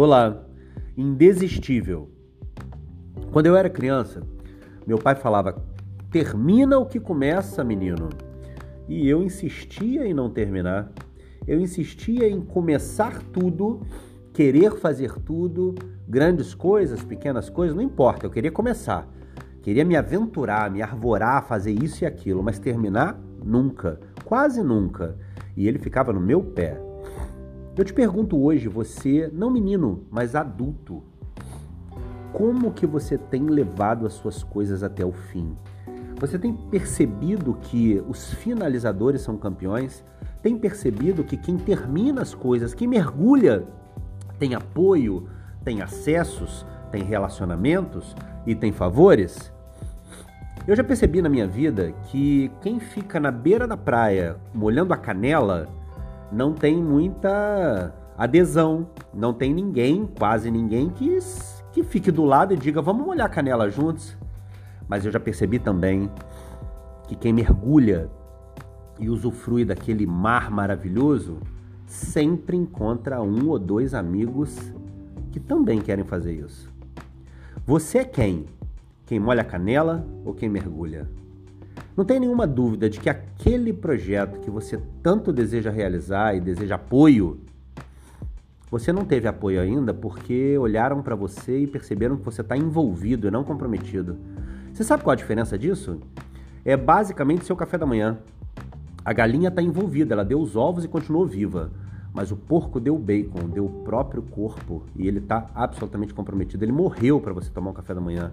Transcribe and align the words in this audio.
Olá, 0.00 0.44
indesistível. 0.96 2.08
Quando 3.32 3.46
eu 3.46 3.56
era 3.56 3.68
criança, 3.68 4.22
meu 4.86 4.96
pai 4.96 5.16
falava: 5.16 5.60
termina 6.08 6.78
o 6.78 6.86
que 6.86 7.00
começa, 7.00 7.64
menino. 7.64 8.08
E 8.88 9.08
eu 9.08 9.24
insistia 9.24 10.06
em 10.06 10.14
não 10.14 10.30
terminar. 10.30 10.92
Eu 11.48 11.58
insistia 11.58 12.28
em 12.28 12.40
começar 12.40 13.20
tudo, 13.32 13.80
querer 14.32 14.76
fazer 14.76 15.18
tudo, 15.18 15.74
grandes 16.06 16.54
coisas, 16.54 17.02
pequenas 17.02 17.50
coisas, 17.50 17.74
não 17.74 17.82
importa, 17.82 18.24
eu 18.24 18.30
queria 18.30 18.52
começar. 18.52 19.04
Queria 19.62 19.84
me 19.84 19.96
aventurar, 19.96 20.70
me 20.70 20.80
arvorar, 20.80 21.44
fazer 21.44 21.72
isso 21.72 22.04
e 22.04 22.06
aquilo, 22.06 22.40
mas 22.40 22.60
terminar 22.60 23.20
nunca, 23.44 23.98
quase 24.24 24.62
nunca. 24.62 25.18
E 25.56 25.66
ele 25.66 25.80
ficava 25.80 26.12
no 26.12 26.20
meu 26.20 26.40
pé. 26.40 26.87
Eu 27.78 27.84
te 27.84 27.94
pergunto 27.94 28.36
hoje, 28.42 28.66
você, 28.66 29.30
não 29.32 29.52
menino, 29.52 30.04
mas 30.10 30.34
adulto, 30.34 31.00
como 32.32 32.72
que 32.72 32.84
você 32.84 33.16
tem 33.16 33.46
levado 33.46 34.04
as 34.04 34.14
suas 34.14 34.42
coisas 34.42 34.82
até 34.82 35.06
o 35.06 35.12
fim? 35.12 35.56
Você 36.18 36.40
tem 36.40 36.52
percebido 36.52 37.56
que 37.62 38.02
os 38.08 38.34
finalizadores 38.34 39.20
são 39.20 39.36
campeões? 39.36 40.04
Tem 40.42 40.58
percebido 40.58 41.22
que 41.22 41.36
quem 41.36 41.56
termina 41.56 42.20
as 42.20 42.34
coisas, 42.34 42.74
quem 42.74 42.88
mergulha, 42.88 43.64
tem 44.40 44.56
apoio, 44.56 45.28
tem 45.62 45.80
acessos, 45.80 46.66
tem 46.90 47.04
relacionamentos 47.04 48.12
e 48.44 48.56
tem 48.56 48.72
favores? 48.72 49.52
Eu 50.66 50.74
já 50.74 50.82
percebi 50.82 51.22
na 51.22 51.28
minha 51.28 51.46
vida 51.46 51.92
que 52.08 52.50
quem 52.60 52.80
fica 52.80 53.20
na 53.20 53.30
beira 53.30 53.68
da 53.68 53.76
praia 53.76 54.36
molhando 54.52 54.92
a 54.92 54.96
canela 54.96 55.77
não 56.30 56.52
tem 56.52 56.82
muita 56.82 57.94
adesão, 58.16 58.88
não 59.14 59.32
tem 59.32 59.52
ninguém, 59.54 60.06
quase 60.18 60.50
ninguém 60.50 60.90
que, 60.90 61.18
que 61.72 61.82
fique 61.82 62.10
do 62.10 62.24
lado 62.24 62.52
e 62.52 62.56
diga 62.56 62.82
vamos 62.82 63.06
molhar 63.06 63.26
a 63.26 63.30
canela 63.30 63.70
juntos. 63.70 64.16
Mas 64.88 65.04
eu 65.04 65.12
já 65.12 65.20
percebi 65.20 65.58
também 65.58 66.10
que 67.06 67.14
quem 67.14 67.32
mergulha 67.32 68.10
e 68.98 69.08
usufrui 69.08 69.64
daquele 69.64 70.06
mar 70.06 70.50
maravilhoso 70.50 71.38
sempre 71.86 72.56
encontra 72.56 73.22
um 73.22 73.48
ou 73.48 73.58
dois 73.58 73.94
amigos 73.94 74.56
que 75.30 75.40
também 75.40 75.80
querem 75.80 76.04
fazer 76.04 76.32
isso. 76.32 76.70
Você 77.64 77.98
é 77.98 78.04
quem? 78.04 78.46
Quem 79.06 79.20
molha 79.20 79.42
a 79.42 79.44
canela 79.44 80.06
ou 80.24 80.34
quem 80.34 80.48
mergulha? 80.48 81.08
Não 81.98 82.04
tem 82.04 82.20
nenhuma 82.20 82.46
dúvida 82.46 82.88
de 82.88 83.00
que 83.00 83.10
aquele 83.10 83.72
projeto 83.72 84.38
que 84.38 84.48
você 84.48 84.80
tanto 85.02 85.32
deseja 85.32 85.68
realizar 85.68 86.32
e 86.32 86.40
deseja 86.40 86.76
apoio, 86.76 87.40
você 88.70 88.92
não 88.92 89.04
teve 89.04 89.26
apoio 89.26 89.60
ainda 89.60 89.92
porque 89.92 90.56
olharam 90.58 91.02
para 91.02 91.16
você 91.16 91.58
e 91.58 91.66
perceberam 91.66 92.16
que 92.16 92.24
você 92.24 92.40
está 92.40 92.56
envolvido 92.56 93.26
e 93.26 93.32
não 93.32 93.42
comprometido. 93.42 94.16
Você 94.72 94.84
sabe 94.84 95.02
qual 95.02 95.10
a 95.10 95.16
diferença 95.16 95.58
disso? 95.58 95.98
É 96.64 96.76
basicamente 96.76 97.44
seu 97.44 97.56
café 97.56 97.76
da 97.76 97.84
manhã. 97.84 98.16
A 99.04 99.12
galinha 99.12 99.48
está 99.48 99.60
envolvida, 99.60 100.14
ela 100.14 100.24
deu 100.24 100.38
os 100.38 100.54
ovos 100.54 100.84
e 100.84 100.88
continuou 100.88 101.26
viva. 101.26 101.72
Mas 102.14 102.30
o 102.30 102.36
porco 102.36 102.78
deu 102.78 102.96
bacon, 102.96 103.48
deu 103.52 103.66
o 103.66 103.82
próprio 103.82 104.22
corpo 104.22 104.84
e 104.94 105.08
ele 105.08 105.18
está 105.18 105.50
absolutamente 105.52 106.14
comprometido. 106.14 106.64
Ele 106.64 106.70
morreu 106.70 107.20
para 107.20 107.32
você 107.32 107.50
tomar 107.50 107.70
um 107.70 107.74
café 107.74 107.92
da 107.92 108.00
manhã. 108.00 108.30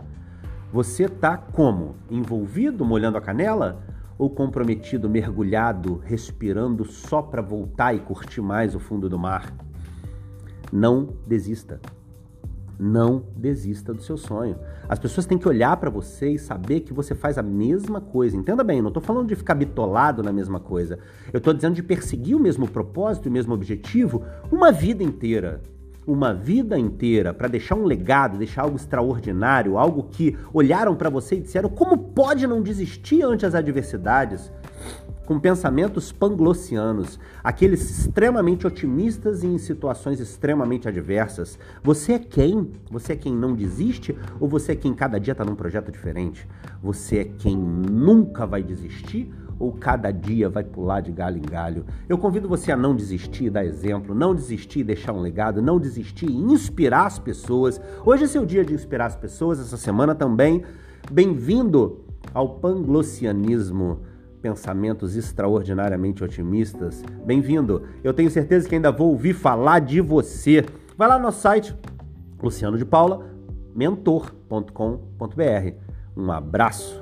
Você 0.76 1.08
tá 1.08 1.38
como? 1.38 1.96
Envolvido, 2.12 2.84
molhando 2.84 3.18
a 3.18 3.22
canela? 3.22 3.82
Ou 4.18 4.30
comprometido, 4.30 5.10
mergulhado, 5.10 6.02
respirando 6.04 6.84
só 6.84 7.22
para 7.22 7.42
voltar 7.42 7.94
e 7.94 8.00
curtir 8.02 8.42
mais 8.42 8.76
o 8.76 8.80
fundo 8.80 9.08
do 9.08 9.18
mar? 9.18 9.54
Não 10.74 11.14
desista. 11.26 11.80
Não 12.78 13.24
desista 13.38 13.94
do 13.94 14.02
seu 14.02 14.18
sonho. 14.18 14.60
As 14.90 15.00
pessoas 15.00 15.26
têm 15.26 15.38
que 15.38 15.48
olhar 15.48 15.78
para 15.78 15.90
você 15.90 16.32
e 16.32 16.38
saber 16.38 16.82
que 16.82 16.92
você 16.92 17.16
faz 17.16 17.38
a 17.38 17.42
mesma 17.42 18.02
coisa. 18.02 18.36
Entenda 18.36 18.62
bem, 18.62 18.82
não 18.82 18.90
estou 18.90 19.02
falando 19.02 19.30
de 19.30 19.36
ficar 19.38 19.56
bitolado 19.56 20.22
na 20.22 20.34
mesma 20.34 20.60
coisa. 20.60 21.00
Eu 21.32 21.38
estou 21.38 21.54
dizendo 21.54 21.76
de 21.76 21.84
perseguir 21.84 22.36
o 22.36 22.40
mesmo 22.40 22.70
propósito, 22.70 23.30
o 23.30 23.32
mesmo 23.32 23.54
objetivo 23.54 24.24
uma 24.52 24.74
vida 24.74 25.02
inteira 25.02 25.62
uma 26.06 26.34
vida 26.34 26.78
inteira 26.78 27.34
para 27.34 27.48
deixar 27.48 27.76
um 27.76 27.86
legado, 27.86 28.38
deixar 28.38 28.64
algo 28.64 28.76
extraordinário, 28.76 29.78
algo 29.78 30.04
que 30.12 30.38
olharam 30.54 30.96
para 30.96 31.10
você 31.10 31.36
e 31.36 31.42
disseram 31.42 31.70
como 31.70 31.98
pode 31.98 32.46
não 32.46 32.62
desistir 32.62 33.24
ante 33.24 33.46
as 33.46 33.56
adversidades, 33.56 34.52
com 35.26 35.40
pensamentos 35.40 36.12
panglossianos, 36.12 37.20
aqueles 37.44 37.82
extremamente 37.90 38.68
otimistas 38.68 39.44
em 39.44 39.58
situações 39.58 40.20
extremamente 40.20 40.88
adversas. 40.88 41.58
Você 41.84 42.14
é 42.14 42.20
quem? 42.20 42.72
Você 42.92 43.14
é 43.14 43.16
quem 43.16 43.36
não 43.36 43.56
desiste 43.56 44.16
ou 44.40 44.48
você 44.48 44.74
é 44.74 44.76
quem 44.76 44.94
cada 44.94 45.20
dia 45.20 45.32
está 45.32 45.44
num 45.44 45.56
projeto 45.56 45.92
diferente? 45.92 46.48
Você 46.82 47.18
é 47.18 47.24
quem 47.26 47.58
nunca 47.58 48.46
vai 48.46 48.62
desistir 48.62 49.34
ou 49.60 49.72
cada 49.72 50.12
dia 50.12 50.50
vai 50.50 50.64
pular 50.64 51.02
de 51.02 51.12
galho 51.12 51.38
em 51.38 51.42
galho. 51.42 51.86
Eu 52.08 52.18
convido 52.18 52.50
você 52.50 52.72
a 52.72 52.78
não 52.78 52.96
desistir, 52.96 53.50
dar 53.50 53.66
exemplo, 53.66 54.14
não 54.14 54.36
desistir, 54.36 54.84
deixar 54.84 55.14
um 55.14 55.22
legado, 55.22 55.62
não 55.62 55.80
desistir, 55.80 56.30
inspirar 56.30 57.06
as 57.06 57.20
pessoas. 57.20 57.80
Hoje 58.06 58.26
é 58.26 58.28
seu 58.28 58.46
dia 58.46 58.66
de 58.66 58.74
inspirar 58.74 59.06
as 59.06 59.16
pessoas, 59.16 59.60
essa 59.60 59.78
semana 59.78 60.14
também. 60.14 60.64
Bem-vindo 61.12 62.04
ao 62.34 62.56
panglossianismo 62.56 64.00
pensamentos 64.46 65.16
extraordinariamente 65.16 66.24
otimistas. 66.24 67.04
Bem-vindo! 67.26 67.82
Eu 68.04 68.14
tenho 68.14 68.30
certeza 68.30 68.70
que 68.70 68.76
ainda 68.76 68.92
vou 68.92 69.10
ouvir 69.10 69.34
falar 69.34 69.80
de 69.80 70.00
você. 70.00 70.64
Vai 70.96 71.08
lá 71.08 71.18
no 71.18 71.24
nosso 71.24 71.42
site, 71.42 71.76
luciano 72.40 72.78
de 72.78 72.86
paula, 72.86 73.26
mentor.com.br. 73.74 74.62
Um 76.16 76.32
abraço! 76.32 77.02